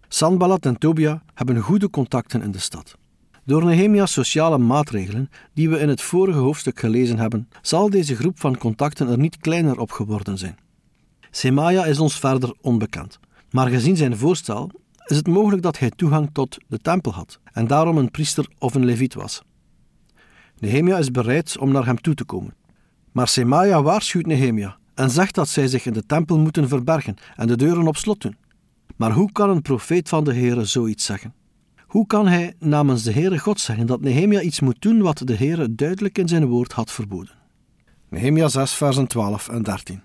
Sanballat 0.08 0.66
en 0.66 0.78
Tobia 0.78 1.22
hebben 1.34 1.60
goede 1.60 1.90
contacten 1.90 2.42
in 2.42 2.50
de 2.50 2.58
stad. 2.58 2.96
Door 3.44 3.64
Nehemia's 3.64 4.12
sociale 4.12 4.58
maatregelen, 4.58 5.30
die 5.54 5.68
we 5.68 5.78
in 5.78 5.88
het 5.88 6.02
vorige 6.02 6.38
hoofdstuk 6.38 6.78
gelezen 6.78 7.18
hebben, 7.18 7.48
zal 7.60 7.90
deze 7.90 8.16
groep 8.16 8.40
van 8.40 8.58
contacten 8.58 9.08
er 9.08 9.18
niet 9.18 9.36
kleiner 9.36 9.78
op 9.78 9.90
geworden 9.90 10.38
zijn. 10.38 10.58
Semaia 11.30 11.84
is 11.84 11.98
ons 11.98 12.18
verder 12.18 12.54
onbekend, 12.60 13.18
maar 13.50 13.68
gezien 13.68 13.96
zijn 13.96 14.16
voorstel 14.16 14.70
is 15.06 15.16
het 15.16 15.26
mogelijk 15.26 15.62
dat 15.62 15.78
hij 15.78 15.90
toegang 15.90 16.30
tot 16.32 16.58
de 16.68 16.78
tempel 16.78 17.12
had 17.12 17.40
en 17.52 17.66
daarom 17.66 17.96
een 17.98 18.10
priester 18.10 18.46
of 18.58 18.74
een 18.74 18.84
leviet 18.84 19.14
was. 19.14 19.42
Nehemia 20.58 20.98
is 20.98 21.10
bereid 21.10 21.58
om 21.58 21.72
naar 21.72 21.86
hem 21.86 22.00
toe 22.00 22.14
te 22.14 22.24
komen. 22.24 22.54
Maar 23.12 23.28
Semaia 23.28 23.82
waarschuwt 23.82 24.26
Nehemia 24.26 24.80
en 24.94 25.10
zegt 25.10 25.34
dat 25.34 25.48
zij 25.48 25.66
zich 25.66 25.86
in 25.86 25.92
de 25.92 26.06
tempel 26.06 26.38
moeten 26.38 26.68
verbergen 26.68 27.16
en 27.36 27.46
de 27.46 27.56
deuren 27.56 27.86
op 27.86 27.96
slot 27.96 28.20
doen. 28.20 28.36
Maar 28.96 29.12
hoe 29.12 29.32
kan 29.32 29.50
een 29.50 29.62
profeet 29.62 30.08
van 30.08 30.24
de 30.24 30.34
Heere 30.34 30.64
zoiets 30.64 31.04
zeggen? 31.04 31.34
Hoe 31.86 32.06
kan 32.06 32.26
hij 32.26 32.54
namens 32.58 33.02
de 33.02 33.12
Heere 33.12 33.38
God 33.38 33.60
zeggen 33.60 33.86
dat 33.86 34.00
Nehemia 34.00 34.40
iets 34.40 34.60
moet 34.60 34.82
doen 34.82 35.02
wat 35.02 35.22
de 35.24 35.36
Heere 35.36 35.74
duidelijk 35.74 36.18
in 36.18 36.28
zijn 36.28 36.46
woord 36.46 36.72
had 36.72 36.90
verboden? 36.90 37.34
Nehemia 38.08 38.48
6, 38.48 38.72
versen 38.72 39.06
12 39.06 39.48
en 39.48 39.62
13. 39.62 40.02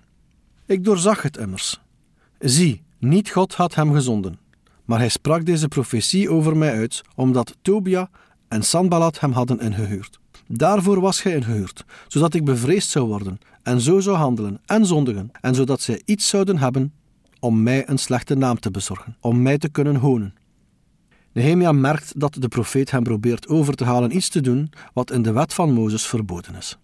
Ik 0.66 0.84
doorzag 0.84 1.22
het 1.22 1.38
immers. 1.38 1.82
Zie, 2.40 2.84
niet 3.00 3.30
God 3.30 3.56
had 3.56 3.76
hem 3.76 3.94
gezonden, 3.94 4.40
maar 4.86 5.00
hij 5.00 5.10
sprak 5.10 5.46
deze 5.46 5.68
profetie 5.68 6.32
over 6.32 6.58
mij 6.58 6.72
uit, 6.72 7.02
omdat 7.16 7.56
Tobia 7.62 8.10
en 8.48 8.64
Sanballat 8.64 9.20
hem 9.20 9.32
hadden 9.32 9.60
ingehuurd. 9.60 10.20
Daarvoor 10.48 11.00
was 11.00 11.22
gij 11.22 11.34
ingehuurd, 11.34 11.86
zodat 12.08 12.34
ik 12.34 12.46
bevreesd 12.46 12.90
zou 12.90 13.08
worden 13.08 13.40
en 13.68 13.82
zo 13.82 14.00
zou 14.00 14.18
handelen 14.18 14.62
en 14.66 14.86
zondigen, 14.86 15.32
en 15.42 15.56
zodat 15.56 15.82
zij 15.82 16.02
iets 16.06 16.30
zouden 16.30 16.58
hebben 16.58 16.94
om 17.40 17.64
mij 17.64 17.90
een 17.90 17.98
slechte 17.98 18.36
naam 18.36 18.60
te 18.60 18.72
bezorgen, 18.72 19.18
om 19.20 19.42
mij 19.42 19.58
te 19.58 19.70
kunnen 19.70 19.96
honen. 19.96 20.34
Nehemia 21.32 21.72
merkt 21.72 22.20
dat 22.20 22.34
de 22.34 22.48
profeet 22.48 22.92
hem 22.92 23.04
probeert 23.04 23.48
over 23.48 23.74
te 23.76 23.84
halen 23.84 24.16
iets 24.16 24.30
te 24.30 24.42
doen 24.42 24.72
wat 24.94 25.12
in 25.12 25.22
de 25.22 25.32
wet 25.32 25.54
van 25.54 25.74
Mozes 25.74 26.08
verboden 26.08 26.56
is. 26.56 26.78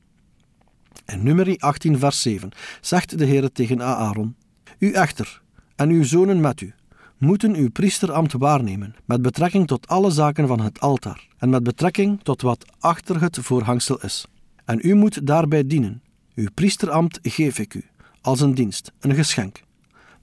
In 1.05 1.23
Numeri 1.23 1.55
18 1.57 1.99
vers 1.99 2.21
7 2.21 2.49
zegt 2.81 3.17
de 3.17 3.25
Heer 3.25 3.51
tegen 3.51 3.81
Aaron, 3.81 4.35
U 4.77 4.91
echter 4.91 5.41
en 5.75 5.89
uw 5.89 6.03
zonen 6.03 6.41
met 6.41 6.61
u, 6.61 6.73
moeten 7.17 7.55
uw 7.55 7.69
priesterambt 7.69 8.33
waarnemen 8.33 8.95
met 9.05 9.21
betrekking 9.21 9.67
tot 9.67 9.87
alle 9.87 10.11
zaken 10.11 10.47
van 10.47 10.59
het 10.59 10.79
altaar 10.79 11.27
en 11.37 11.49
met 11.49 11.63
betrekking 11.63 12.19
tot 12.23 12.41
wat 12.41 12.65
achter 12.79 13.21
het 13.21 13.37
voorhangsel 13.41 13.99
is. 14.01 14.25
En 14.65 14.79
u 14.81 14.93
moet 14.93 15.27
daarbij 15.27 15.67
dienen. 15.67 16.02
Uw 16.35 16.47
priesterambt 16.53 17.19
geef 17.21 17.59
ik 17.59 17.73
u, 17.73 17.83
als 18.21 18.41
een 18.41 18.53
dienst, 18.53 18.91
een 18.99 19.15
geschenk. 19.15 19.63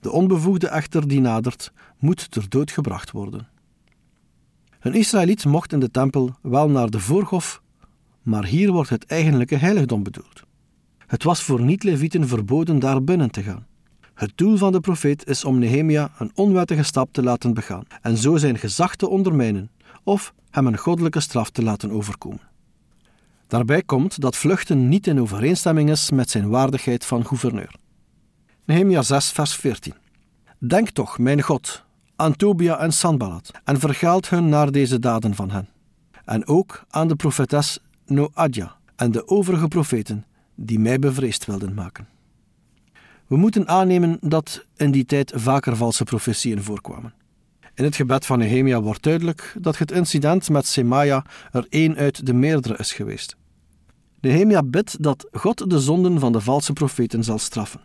De 0.01 0.11
onbevoegde 0.11 0.69
echter 0.69 1.09
die 1.09 1.21
nadert, 1.21 1.73
moet 1.99 2.31
ter 2.31 2.49
dood 2.49 2.71
gebracht 2.71 3.11
worden. 3.11 3.49
Een 4.81 4.95
Israëliet 4.95 5.45
mocht 5.45 5.73
in 5.73 5.81
de 5.81 5.91
tempel 5.91 6.37
wel 6.43 6.71
naar 6.71 6.91
de 6.91 7.01
voorhof, 7.01 7.63
maar 8.23 8.45
hier 8.45 8.73
wordt 8.73 8.91
het 8.91 9.07
eigenlijke 9.07 9.57
heiligdom 9.57 10.03
bedoeld. 10.03 10.43
Het 11.07 11.23
was 11.23 11.43
voor 11.43 11.61
niet-Levieten 11.61 12.29
verboden 12.29 12.79
daar 12.79 13.05
binnen 13.05 13.31
te 13.31 13.43
gaan. 13.43 13.67
Het 14.15 14.33
doel 14.35 14.57
van 14.57 14.73
de 14.73 14.81
profeet 14.81 15.27
is 15.27 15.45
om 15.45 15.59
Nehemia 15.59 16.13
een 16.19 16.31
onwettige 16.35 16.83
stap 16.83 17.13
te 17.13 17.23
laten 17.23 17.55
begaan 17.55 17.85
en 18.03 18.17
zo 18.17 18.37
zijn 18.37 18.59
gezag 18.59 18.97
te 18.97 19.09
ondermijnen 19.09 19.71
of 20.03 20.35
hem 20.51 20.67
een 20.67 20.79
goddelijke 20.79 21.21
straf 21.21 21.51
te 21.51 21.63
laten 21.63 21.91
overkomen. 21.91 22.50
Daarbij 23.51 23.83
komt 23.83 24.21
dat 24.21 24.37
vluchten 24.37 24.89
niet 24.89 25.07
in 25.07 25.21
overeenstemming 25.21 25.91
is 25.91 26.11
met 26.11 26.31
zijn 26.31 26.49
waardigheid 26.49 27.05
van 27.05 27.27
gouverneur. 27.27 27.75
Nehemia 28.65 29.03
6, 29.03 29.31
vers 29.31 29.55
14. 29.55 29.95
Denk 30.59 30.91
toch, 30.91 31.19
mijn 31.19 31.43
God, 31.43 31.85
aan 32.17 32.37
Tobia 32.37 32.79
en 32.79 32.93
Sanballat 32.93 33.51
en 33.65 33.79
vergaalt 33.79 34.29
hun 34.29 34.49
naar 34.49 34.73
deze 34.73 34.99
daden 34.99 35.35
van 35.35 35.51
hen. 35.51 35.69
En 36.25 36.47
ook 36.47 36.85
aan 36.89 37.09
de 37.09 37.17
profetes 37.17 37.79
Noadja 38.07 38.77
en 38.97 39.11
de 39.11 39.29
overige 39.29 39.69
profeten 39.69 40.25
die 40.55 40.79
mij 40.79 40.99
bevreesd 40.99 41.47
wilden 41.47 41.75
maken. 41.75 42.09
We 43.27 43.37
moeten 43.37 43.69
aannemen 43.69 44.19
dat 44.21 44.67
in 44.77 44.91
die 44.91 45.05
tijd 45.05 45.33
vaker 45.35 45.77
valse 45.77 46.05
profetieën 46.05 46.63
voorkwamen. 46.63 47.15
In 47.75 47.85
het 47.85 47.97
gebed 47.97 48.27
van 48.27 48.39
Nehemia 48.39 48.81
wordt 48.81 49.03
duidelijk 49.03 49.55
dat 49.59 49.79
het 49.79 49.91
incident 49.91 50.49
met 50.49 50.67
Semaia 50.67 51.25
er 51.53 51.67
één 51.69 51.97
uit 51.97 52.27
de 52.27 52.33
meerdere 52.33 52.77
is 52.77 52.93
geweest. 52.93 53.39
Nehemia 54.21 54.63
bidt 54.63 55.03
dat 55.03 55.29
God 55.33 55.71
de 55.71 55.81
zonden 55.81 56.21
van 56.21 56.33
de 56.33 56.41
valse 56.41 56.73
profeten 56.73 57.25
zal 57.25 57.39
straffen. 57.39 57.81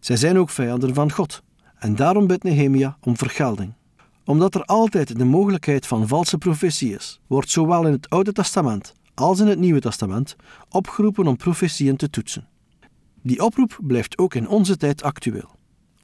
Zij 0.00 0.16
zijn 0.16 0.38
ook 0.38 0.50
vijanden 0.50 0.94
van 0.94 1.12
God, 1.12 1.42
en 1.78 1.94
daarom 1.94 2.26
bidt 2.26 2.42
Nehemia 2.42 2.96
om 3.00 3.16
vergelding. 3.16 3.72
Omdat 4.24 4.54
er 4.54 4.64
altijd 4.64 5.18
de 5.18 5.24
mogelijkheid 5.24 5.86
van 5.86 6.08
valse 6.08 6.38
profetie 6.38 6.94
is, 6.94 7.20
wordt 7.26 7.50
zowel 7.50 7.86
in 7.86 7.92
het 7.92 8.10
Oude 8.10 8.32
Testament 8.32 8.94
als 9.14 9.40
in 9.40 9.46
het 9.46 9.58
Nieuwe 9.58 9.80
Testament 9.80 10.36
opgeroepen 10.68 11.26
om 11.26 11.36
profetieën 11.36 11.96
te 11.96 12.10
toetsen. 12.10 12.48
Die 13.22 13.44
oproep 13.44 13.78
blijft 13.82 14.18
ook 14.18 14.34
in 14.34 14.48
onze 14.48 14.76
tijd 14.76 15.02
actueel. 15.02 15.57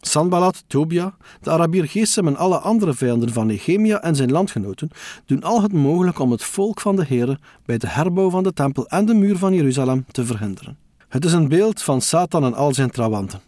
Sanballat, 0.06 0.64
Tobia, 0.66 1.14
de 1.40 1.50
Arabier 1.50 1.88
Gesem 1.88 2.26
en 2.26 2.36
alle 2.36 2.58
andere 2.58 2.94
vijanden 2.94 3.32
van 3.32 3.46
Nehemia 3.46 4.02
en 4.02 4.16
zijn 4.16 4.30
landgenoten 4.30 4.90
doen 5.26 5.42
al 5.42 5.62
het 5.62 5.72
mogelijk 5.72 6.18
om 6.18 6.30
het 6.30 6.44
volk 6.44 6.80
van 6.80 6.96
de 6.96 7.04
Heere 7.04 7.38
bij 7.64 7.78
de 7.78 7.88
herbouw 7.88 8.30
van 8.30 8.42
de 8.42 8.52
tempel 8.52 8.86
en 8.88 9.06
de 9.06 9.14
muur 9.14 9.38
van 9.38 9.54
Jeruzalem 9.54 10.04
te 10.10 10.24
verhinderen. 10.24 10.76
Het 11.08 11.24
is 11.24 11.32
een 11.32 11.48
beeld 11.48 11.82
van 11.82 12.00
Satan 12.00 12.44
en 12.44 12.54
al 12.54 12.74
zijn 12.74 12.90
trawanten. 12.90 13.40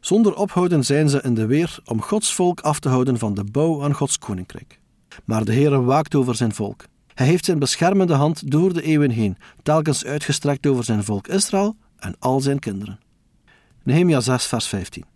Zonder 0.00 0.34
ophouden 0.34 0.84
zijn 0.84 1.08
ze 1.08 1.22
in 1.22 1.34
de 1.34 1.46
weer 1.46 1.78
om 1.84 2.02
Gods 2.02 2.34
volk 2.34 2.60
af 2.60 2.78
te 2.80 2.88
houden 2.88 3.18
van 3.18 3.34
de 3.34 3.44
bouw 3.44 3.84
aan 3.84 3.94
Gods 3.94 4.18
koninkrijk. 4.18 4.80
Maar 5.24 5.44
de 5.44 5.52
Heere 5.52 5.82
waakt 5.82 6.14
over 6.14 6.34
zijn 6.34 6.54
volk. 6.54 6.84
Hij 7.14 7.26
heeft 7.26 7.44
zijn 7.44 7.58
beschermende 7.58 8.14
hand 8.14 8.50
door 8.50 8.72
de 8.72 8.82
eeuwen 8.82 9.10
heen 9.10 9.36
telkens 9.62 10.04
uitgestrekt 10.04 10.66
over 10.66 10.84
zijn 10.84 11.04
volk 11.04 11.28
Israël 11.28 11.76
en 11.98 12.14
al 12.18 12.40
zijn 12.40 12.58
kinderen. 12.58 12.98
Nehemia 13.82 14.20
6, 14.20 14.46
vers 14.46 14.66
15. 14.66 15.11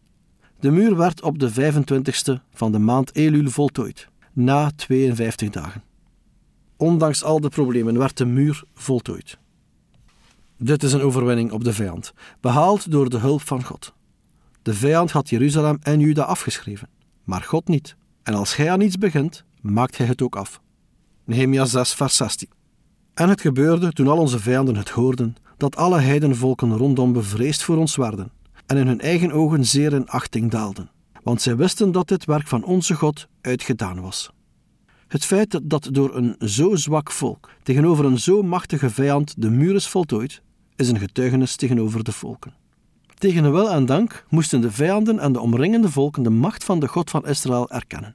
De 0.61 0.71
muur 0.71 0.97
werd 0.97 1.23
op 1.23 1.39
de 1.39 1.51
25ste 1.51 2.43
van 2.53 2.73
de 2.73 2.79
maand 2.79 3.15
Elul 3.15 3.51
voltooid, 3.51 4.09
na 4.33 4.71
52 4.77 5.51
dagen. 5.51 5.83
Ondanks 6.77 7.25
al 7.25 7.41
de 7.41 7.49
problemen 7.49 7.99
werd 7.99 8.17
de 8.17 8.25
muur 8.25 8.63
voltooid. 8.75 9.39
Dit 10.59 10.83
is 10.83 10.93
een 10.93 11.01
overwinning 11.01 11.53
op 11.53 11.65
de 11.65 11.73
vijand, 11.73 12.13
behaald 12.41 12.91
door 12.91 13.11
de 13.11 13.19
hulp 13.19 13.41
van 13.41 13.65
God. 13.65 13.95
De 14.63 14.75
vijand 14.75 15.11
had 15.11 15.29
Jeruzalem 15.29 15.79
en 15.83 16.01
Juda 16.01 16.23
afgeschreven, 16.23 16.89
maar 17.25 17.43
God 17.43 17.69
niet. 17.69 17.97
En 18.23 18.35
als 18.35 18.57
hij 18.57 18.71
aan 18.71 18.81
iets 18.81 18.99
begint, 18.99 19.45
maakt 19.61 19.99
hij 19.99 20.07
het 20.07 20.23
ook 20.23 20.37
af. 20.37 20.61
Nehemia 21.25 21.65
6, 21.65 21.95
vers 21.95 22.17
16. 22.17 22.49
En 23.15 23.29
het 23.29 23.41
gebeurde 23.41 23.93
toen 23.93 24.09
al 24.09 24.19
onze 24.19 24.39
vijanden 24.39 24.77
het 24.77 24.89
hoorden, 24.89 25.37
dat 25.57 25.77
alle 25.77 25.99
heidenvolken 25.99 26.77
rondom 26.77 27.13
bevreesd 27.13 27.63
voor 27.63 27.77
ons 27.77 27.97
werden 27.97 28.31
en 28.67 28.77
in 28.77 28.87
hun 28.87 29.01
eigen 29.01 29.33
ogen 29.33 29.65
zeer 29.65 29.93
in 29.93 30.09
achting 30.09 30.51
daalden, 30.51 30.91
want 31.23 31.43
zij 31.43 31.57
wisten 31.57 31.93
dat 31.93 32.09
dit 32.09 32.25
werk 32.25 32.47
van 32.47 32.65
onze 32.65 32.95
God 32.95 33.29
uitgedaan 33.41 34.01
was. 34.01 34.31
Het 35.09 35.25
feit 35.25 35.61
dat 35.63 35.89
door 35.93 36.17
een 36.17 36.37
zo 36.39 36.77
zwak 36.77 37.11
volk 37.11 37.51
tegenover 37.63 38.05
een 38.05 38.19
zo 38.19 38.43
machtige 38.43 38.91
vijand 38.91 39.35
de 39.39 39.51
muur 39.51 39.75
is 39.75 39.89
voltooid, 39.89 40.43
is 40.77 40.89
een 40.89 40.99
getuigenis 40.99 41.57
tegenover 41.57 42.05
de 42.05 42.13
volken. 42.13 42.55
Tegen 43.19 43.53
wil 43.53 43.71
en 43.71 43.87
dank 43.87 44.25
moesten 44.29 44.61
de 44.61 44.71
vijanden 44.71 45.19
en 45.19 45.33
de 45.33 45.41
omringende 45.41 45.91
volken 45.91 46.23
de 46.23 46.31
macht 46.31 46.65
van 46.65 46.81
de 46.81 46.89
God 46.89 47.11
van 47.11 47.27
Israël 47.27 47.71
erkennen. 47.71 48.15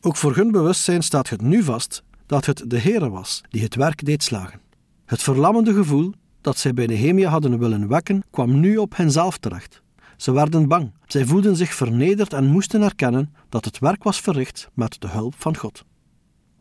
Ook 0.00 0.16
voor 0.16 0.36
hun 0.36 0.50
bewustzijn 0.50 1.02
staat 1.02 1.28
het 1.28 1.40
nu 1.40 1.62
vast 1.62 2.02
dat 2.26 2.46
het 2.46 2.64
de 2.66 2.78
Heere 2.78 3.10
was 3.10 3.42
die 3.48 3.62
het 3.62 3.74
werk 3.74 4.04
deed 4.04 4.22
slagen. 4.22 4.60
Het 5.06 5.22
verlammende 5.22 5.74
gevoel 5.74 6.12
dat 6.44 6.58
zij 6.58 6.74
bij 6.74 6.86
Nehemia 6.86 7.30
hadden 7.30 7.58
willen 7.58 7.88
wekken, 7.88 8.22
kwam 8.30 8.60
nu 8.60 8.76
op 8.76 8.96
henzelf 8.96 9.38
terecht. 9.38 9.82
Ze 10.16 10.32
werden 10.32 10.68
bang, 10.68 10.92
zij 11.06 11.24
voelden 11.24 11.56
zich 11.56 11.74
vernederd 11.74 12.32
en 12.32 12.46
moesten 12.46 12.82
erkennen 12.82 13.34
dat 13.48 13.64
het 13.64 13.78
werk 13.78 14.02
was 14.02 14.20
verricht 14.20 14.68
met 14.74 14.96
de 15.00 15.08
hulp 15.08 15.34
van 15.38 15.56
God. 15.56 15.84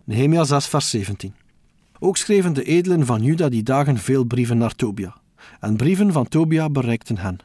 Nehemia 0.03 0.43
6, 0.43 0.67
vers 0.67 0.89
17. 0.89 1.33
Ook 1.99 2.17
schreven 2.17 2.53
de 2.53 2.63
edelen 2.63 3.05
van 3.05 3.23
Juda 3.23 3.49
die 3.49 3.63
dagen 3.63 3.97
veel 3.97 4.23
brieven 4.23 4.57
naar 4.57 4.75
Tobia, 4.75 5.15
en 5.59 5.75
brieven 5.75 6.11
van 6.11 6.27
Tobia 6.27 6.69
bereikten 6.69 7.17
hen. 7.17 7.37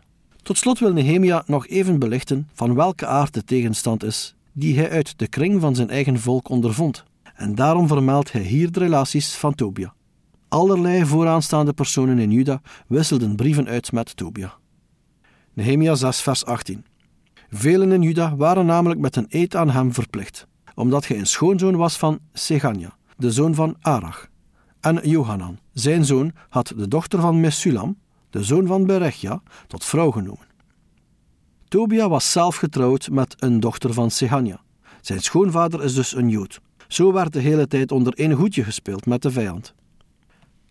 Tot 0.42 0.59
slot 0.59 0.78
wil 0.78 0.92
Nehemia 0.92 1.42
nog 1.47 1.66
even 1.66 1.99
belichten 1.99 2.49
van 2.54 2.75
welke 2.75 3.07
aard 3.07 3.35
de 3.35 3.45
tegenstand 3.45 4.04
is 4.04 4.35
die 4.52 4.78
hij 4.78 4.90
uit 4.90 5.18
de 5.18 5.28
kring 5.28 5.61
van 5.61 5.75
zijn 5.75 5.90
eigen 5.90 6.21
volk 6.21 6.49
ondervond, 6.49 7.04
en 7.35 7.54
daarom 7.54 7.88
vermeldt 7.88 8.33
hij 8.33 8.42
hier 8.42 8.73
de 8.73 8.78
relaties 8.78 9.35
van 9.35 9.54
Tobia. 9.54 9.97
Allerlei 10.48 11.06
vooraanstaande 11.06 11.72
personen 11.72 12.18
in 12.18 12.30
Juda 12.30 12.60
wisselden 12.86 13.36
brieven 13.36 13.68
uit 13.68 13.92
met 13.92 14.16
Tobia. 14.16 14.54
Nehemia 15.52 15.94
6, 15.94 16.20
vers 16.20 16.44
18. 16.44 16.84
Velen 17.50 17.92
in 17.92 18.02
Juda 18.02 18.36
waren 18.36 18.66
namelijk 18.66 19.00
met 19.00 19.16
een 19.16 19.26
eed 19.28 19.56
aan 19.56 19.70
hem 19.70 19.92
verplicht, 19.92 20.46
omdat 20.74 21.06
hij 21.06 21.18
een 21.18 21.26
schoonzoon 21.26 21.76
was 21.76 21.96
van 21.96 22.18
Segania, 22.32 22.96
de 23.16 23.32
zoon 23.32 23.54
van 23.54 23.76
Arach. 23.80 24.28
En 24.80 25.08
Johanan, 25.08 25.58
zijn 25.72 26.04
zoon, 26.04 26.32
had 26.48 26.72
de 26.76 26.88
dochter 26.88 27.20
van 27.20 27.40
Mesulam, 27.40 27.98
de 28.30 28.44
zoon 28.44 28.66
van 28.66 28.86
Berechia, 28.86 29.42
tot 29.66 29.84
vrouw 29.84 30.10
genomen. 30.10 30.46
Tobia 31.68 32.08
was 32.08 32.32
zelf 32.32 32.56
getrouwd 32.56 33.10
met 33.10 33.34
een 33.38 33.60
dochter 33.60 33.92
van 33.92 34.10
Segania. 34.10 34.60
Zijn 35.00 35.20
schoonvader 35.20 35.84
is 35.84 35.94
dus 35.94 36.14
een 36.14 36.28
Jood. 36.28 36.60
Zo 36.88 37.12
werd 37.12 37.32
de 37.32 37.40
hele 37.40 37.66
tijd 37.66 37.92
onder 37.92 38.12
één 38.12 38.32
hoedje 38.32 38.64
gespeeld 38.64 39.06
met 39.06 39.22
de 39.22 39.30
vijand. 39.30 39.74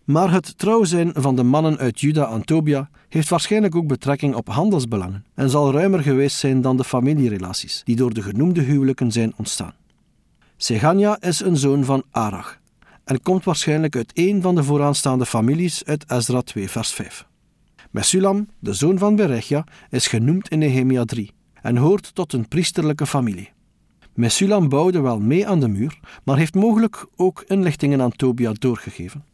Maar 0.08 0.32
het 0.32 0.58
trouw 0.58 0.84
zijn 0.84 1.10
van 1.14 1.36
de 1.36 1.42
mannen 1.42 1.78
uit 1.78 2.00
Juda 2.00 2.26
aan 2.26 2.44
Tobia 2.44 2.90
heeft 3.08 3.28
waarschijnlijk 3.28 3.74
ook 3.74 3.86
betrekking 3.86 4.34
op 4.34 4.48
handelsbelangen 4.48 5.24
en 5.34 5.50
zal 5.50 5.72
ruimer 5.72 6.02
geweest 6.02 6.36
zijn 6.36 6.60
dan 6.60 6.76
de 6.76 6.84
familierelaties 6.84 7.82
die 7.84 7.96
door 7.96 8.14
de 8.14 8.22
genoemde 8.22 8.60
huwelijken 8.60 9.12
zijn 9.12 9.32
ontstaan. 9.36 9.74
Segania 10.56 11.20
is 11.20 11.40
een 11.40 11.56
zoon 11.56 11.84
van 11.84 12.02
Arach 12.10 12.60
en 13.04 13.22
komt 13.22 13.44
waarschijnlijk 13.44 13.96
uit 13.96 14.10
een 14.14 14.42
van 14.42 14.54
de 14.54 14.64
vooraanstaande 14.64 15.26
families 15.26 15.84
uit 15.84 16.10
Ezra 16.10 16.40
2 16.40 16.68
vers 16.68 16.92
5. 16.92 17.26
Mesulam, 17.90 18.48
de 18.58 18.72
zoon 18.72 18.98
van 18.98 19.16
Berechia, 19.16 19.64
is 19.90 20.06
genoemd 20.06 20.48
in 20.48 20.58
Nehemia 20.58 21.04
3 21.04 21.32
en 21.62 21.76
hoort 21.76 22.14
tot 22.14 22.32
een 22.32 22.48
priesterlijke 22.48 23.06
familie. 23.06 23.52
Mesulam 24.14 24.68
bouwde 24.68 25.00
wel 25.00 25.20
mee 25.20 25.46
aan 25.46 25.60
de 25.60 25.68
muur, 25.68 26.00
maar 26.24 26.36
heeft 26.36 26.54
mogelijk 26.54 27.06
ook 27.16 27.44
inlichtingen 27.46 28.02
aan 28.02 28.12
Tobia 28.12 28.52
doorgegeven. 28.52 29.24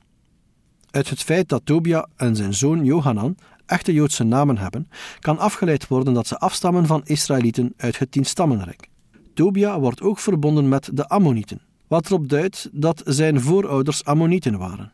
Uit 0.95 1.11
het 1.11 1.23
feit 1.23 1.49
dat 1.49 1.61
Tobia 1.65 2.09
en 2.17 2.37
zijn 2.37 2.55
zoon 2.55 2.85
Johanan 2.85 3.37
echte 3.67 3.93
Joodse 3.93 4.25
namen 4.25 4.59
hebben, 4.59 4.89
kan 5.19 5.39
afgeleid 5.39 5.89
worden 5.89 6.15
dat 6.15 6.27
ze 6.27 6.39
afstammen 6.39 6.87
van 6.87 7.01
Israëlieten 7.05 7.73
uit 7.77 7.99
het 7.99 8.11
Tienstammenrijk. 8.11 8.89
Tobia 9.35 9.81
wordt 9.81 10.03
ook 10.03 10.19
verbonden 10.19 10.69
met 10.69 10.91
de 10.93 11.09
Ammonieten, 11.09 11.61
wat 11.87 12.07
erop 12.07 12.29
duidt 12.29 12.69
dat 12.73 13.03
zijn 13.05 13.41
voorouders 13.41 14.05
Ammonieten 14.05 14.59
waren. 14.59 14.93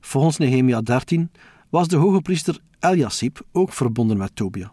Volgens 0.00 0.36
Nehemia 0.36 0.80
13 0.80 1.30
was 1.68 1.88
de 1.88 1.96
hoge 1.96 2.20
priester 2.20 2.58
Eliasib 2.80 3.40
ook 3.52 3.72
verbonden 3.72 4.16
met 4.16 4.36
Tobia. 4.36 4.72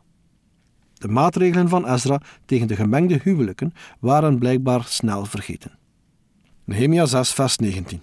De 0.94 1.08
maatregelen 1.08 1.70
van 1.70 1.88
Ezra 1.88 2.22
tegen 2.46 2.68
de 2.68 2.76
gemengde 2.76 3.20
huwelijken 3.24 3.74
waren 4.00 4.40
blijkbaar 4.40 4.84
snel 4.84 5.26
vergeten. 5.26 5.78
Nehemia 6.64 7.06
6, 7.06 7.32
vers 7.32 7.58
19. 7.58 8.02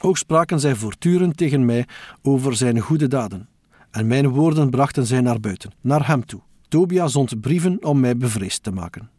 Ook 0.00 0.18
spraken 0.18 0.60
zij 0.60 0.74
voortdurend 0.74 1.36
tegen 1.36 1.64
mij 1.64 1.86
over 2.22 2.56
zijn 2.56 2.80
goede 2.80 3.08
daden. 3.08 3.48
En 3.90 4.06
mijn 4.06 4.28
woorden 4.28 4.70
brachten 4.70 5.06
zij 5.06 5.20
naar 5.20 5.40
buiten, 5.40 5.72
naar 5.80 6.06
hem 6.06 6.26
toe. 6.26 6.40
Tobia 6.68 7.08
zond 7.08 7.40
brieven 7.40 7.84
om 7.84 8.00
mij 8.00 8.16
bevreesd 8.16 8.62
te 8.62 8.70
maken. 8.70 9.10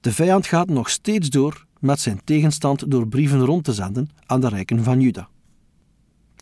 De 0.00 0.12
vijand 0.12 0.46
gaat 0.46 0.68
nog 0.68 0.88
steeds 0.88 1.28
door 1.28 1.66
met 1.80 2.00
zijn 2.00 2.20
tegenstand 2.24 2.90
door 2.90 3.08
brieven 3.08 3.44
rond 3.44 3.64
te 3.64 3.72
zenden 3.72 4.08
aan 4.26 4.40
de 4.40 4.48
rijken 4.48 4.84
van 4.84 5.00
Juda. 5.00 5.28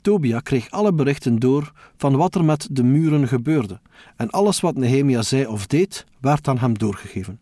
Tobia 0.01 0.41
kreeg 0.41 0.71
alle 0.71 0.93
berichten 0.93 1.39
door 1.39 1.73
van 1.97 2.17
wat 2.17 2.35
er 2.35 2.45
met 2.45 2.69
de 2.71 2.83
muren 2.83 3.29
gebeurde, 3.29 3.81
en 4.17 4.31
alles 4.31 4.61
wat 4.61 4.77
Nehemia 4.77 5.23
zei 5.23 5.47
of 5.47 5.67
deed, 5.67 6.07
werd 6.21 6.49
aan 6.49 6.59
hem 6.59 6.79
doorgegeven. 6.79 7.41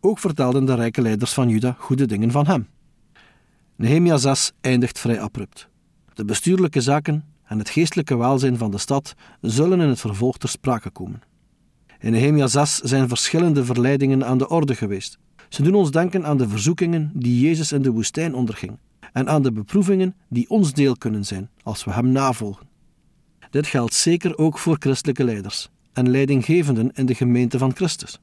Ook 0.00 0.18
vertelden 0.18 0.64
de 0.64 0.74
rijke 0.74 1.02
leiders 1.02 1.32
van 1.32 1.48
Juda 1.48 1.76
goede 1.78 2.06
dingen 2.06 2.30
van 2.30 2.46
hem. 2.46 2.66
Nehemia 3.78 4.16
6 4.16 4.52
eindigt 4.60 4.98
vrij 4.98 5.20
abrupt. 5.20 5.68
De 6.14 6.24
bestuurlijke 6.24 6.80
zaken 6.80 7.24
en 7.44 7.58
het 7.58 7.70
geestelijke 7.70 8.16
welzijn 8.16 8.58
van 8.58 8.70
de 8.70 8.78
stad 8.78 9.14
zullen 9.40 9.80
in 9.80 9.88
het 9.88 10.00
vervolg 10.00 10.38
ter 10.38 10.48
sprake 10.48 10.90
komen. 10.90 11.22
In 11.98 12.12
Nehemia 12.12 12.46
6 12.46 12.78
zijn 12.78 13.08
verschillende 13.08 13.64
verleidingen 13.64 14.24
aan 14.26 14.38
de 14.38 14.48
orde 14.48 14.74
geweest. 14.74 15.18
Ze 15.48 15.62
doen 15.62 15.74
ons 15.74 15.90
denken 15.90 16.26
aan 16.26 16.36
de 16.36 16.48
verzoekingen 16.48 17.10
die 17.14 17.40
Jezus 17.40 17.72
in 17.72 17.82
de 17.82 17.90
woestijn 17.90 18.34
onderging 18.34 18.78
en 19.12 19.28
aan 19.28 19.42
de 19.42 19.52
beproevingen 19.52 20.14
die 20.28 20.50
ons 20.50 20.72
deel 20.72 20.96
kunnen 20.96 21.24
zijn 21.24 21.50
als 21.62 21.84
we 21.84 21.90
Hem 21.90 22.08
navolgen. 22.08 22.68
Dit 23.50 23.66
geldt 23.66 23.94
zeker 23.94 24.38
ook 24.38 24.58
voor 24.58 24.76
christelijke 24.78 25.24
leiders 25.24 25.70
en 25.92 26.10
leidinggevenden 26.10 26.90
in 26.94 27.06
de 27.06 27.14
gemeente 27.14 27.58
van 27.58 27.74
Christus. 27.74 28.20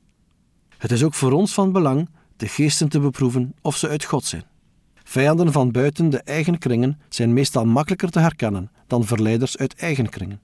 Het 0.78 0.92
is 0.92 1.04
ook 1.04 1.14
voor 1.14 1.32
ons 1.32 1.54
van 1.54 1.72
belang 1.72 2.10
de 2.38 2.48
geesten 2.48 2.90
te 2.90 3.00
beproeven 3.00 3.54
of 3.62 3.78
ze 3.78 3.88
uit 3.88 4.04
God 4.04 4.26
zijn. 4.26 4.52
Vijanden 5.14 5.52
van 5.52 5.72
buiten 5.72 6.10
de 6.10 6.22
eigen 6.22 6.58
kringen 6.58 7.00
zijn 7.10 7.34
meestal 7.34 7.66
makkelijker 7.66 8.10
te 8.10 8.20
herkennen 8.20 8.72
dan 8.88 9.06
verleiders 9.06 9.58
uit 9.58 9.76
eigen 9.76 10.10
kringen. 10.10 10.42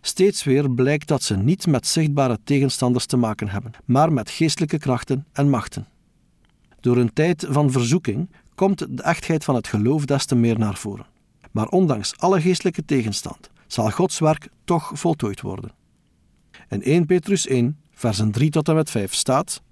Steeds 0.00 0.44
weer 0.44 0.70
blijkt 0.70 1.08
dat 1.08 1.22
ze 1.22 1.36
niet 1.36 1.66
met 1.66 1.86
zichtbare 1.86 2.38
tegenstanders 2.44 3.06
te 3.06 3.16
maken 3.16 3.48
hebben, 3.48 3.72
maar 3.84 4.12
met 4.12 4.30
geestelijke 4.30 4.78
krachten 4.78 5.26
en 5.32 5.50
machten. 5.50 5.86
Door 6.80 6.96
een 6.96 7.12
tijd 7.12 7.46
van 7.48 7.70
verzoeking 7.70 8.30
komt 8.54 8.96
de 8.96 9.02
echtheid 9.02 9.44
van 9.44 9.54
het 9.54 9.66
geloof 9.66 10.04
des 10.04 10.24
te 10.24 10.34
meer 10.34 10.58
naar 10.58 10.76
voren. 10.76 11.06
Maar 11.50 11.68
ondanks 11.68 12.18
alle 12.18 12.40
geestelijke 12.40 12.84
tegenstand 12.84 13.50
zal 13.66 13.90
Gods 13.90 14.18
werk 14.18 14.48
toch 14.64 14.90
voltooid 14.94 15.40
worden. 15.40 15.72
In 16.68 16.82
1 16.82 17.06
Petrus 17.06 17.46
1, 17.46 17.78
versen 17.90 18.30
3 18.30 18.50
tot 18.50 18.68
en 18.68 18.74
met 18.74 18.90
5 18.90 19.14
staat: 19.14 19.62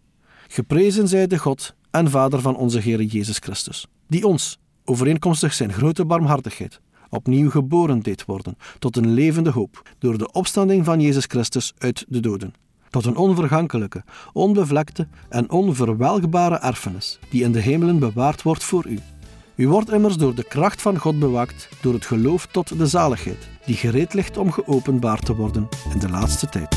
Geprezen 0.49 1.09
zij 1.09 1.27
de 1.27 1.39
God 1.39 1.75
en 1.91 2.11
Vader 2.11 2.41
van 2.41 2.57
onze 2.57 2.79
Heer 2.79 3.03
Jezus 3.03 3.39
Christus, 3.39 3.87
die 4.11 4.27
ons, 4.27 4.59
overeenkomstig 4.85 5.53
zijn 5.55 5.73
grote 5.73 6.05
barmhartigheid, 6.05 6.81
opnieuw 7.09 7.51
geboren 7.51 8.01
deed 8.01 8.25
worden 8.25 8.57
tot 8.79 8.97
een 8.97 9.11
levende 9.11 9.51
hoop 9.51 9.83
door 9.99 10.19
de 10.19 10.33
opstanding 10.33 10.85
van 10.85 11.01
Jezus 11.01 11.25
Christus 11.25 11.73
uit 11.79 12.05
de 12.09 12.21
doden 12.21 12.55
tot 12.91 13.05
een 13.05 13.17
onvergankelijke, 13.17 14.05
onbevlekte 14.33 15.09
en 15.29 15.51
onverwelgbare 15.51 16.59
erfenis, 16.59 17.19
die 17.31 17.43
in 17.43 17.53
de 17.53 17.61
hemelen 17.61 17.99
bewaard 17.99 18.43
wordt 18.43 18.65
voor 18.65 18.87
u. 18.87 18.99
U 19.55 19.69
wordt 19.69 19.91
immers 19.91 20.17
door 20.17 20.35
de 20.35 20.45
kracht 20.45 20.83
van 20.83 20.99
God 20.99 21.19
bewaakt, 21.19 21.69
door 21.83 21.93
het 21.95 22.07
geloof 22.07 22.47
tot 22.47 22.79
de 22.79 22.87
zaligheid, 22.87 23.49
die 23.67 23.77
gereed 23.77 24.15
ligt 24.15 24.37
om 24.37 24.53
geopenbaard 24.53 25.25
te 25.25 25.37
worden 25.37 25.69
in 25.93 25.99
de 25.99 26.09
laatste 26.09 26.49
tijd. 26.49 26.77